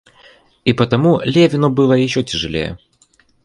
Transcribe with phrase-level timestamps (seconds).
[0.65, 2.79] И потому Левину было еще тяжелее.